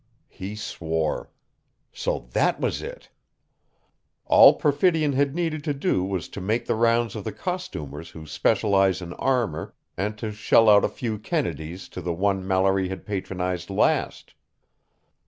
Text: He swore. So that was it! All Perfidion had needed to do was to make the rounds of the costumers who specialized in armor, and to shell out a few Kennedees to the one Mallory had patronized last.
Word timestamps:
He 0.29 0.55
swore. 0.55 1.29
So 1.93 2.27
that 2.31 2.59
was 2.59 2.81
it! 2.81 3.09
All 4.25 4.55
Perfidion 4.57 5.13
had 5.13 5.35
needed 5.35 5.63
to 5.65 5.75
do 5.75 6.03
was 6.03 6.27
to 6.29 6.41
make 6.41 6.65
the 6.65 6.73
rounds 6.73 7.15
of 7.15 7.23
the 7.23 7.31
costumers 7.31 8.09
who 8.09 8.25
specialized 8.25 9.03
in 9.03 9.13
armor, 9.13 9.75
and 9.95 10.17
to 10.17 10.31
shell 10.31 10.67
out 10.71 10.83
a 10.83 10.89
few 10.89 11.19
Kennedees 11.19 11.87
to 11.89 12.01
the 12.01 12.13
one 12.13 12.47
Mallory 12.47 12.89
had 12.89 13.05
patronized 13.05 13.69
last. 13.69 14.33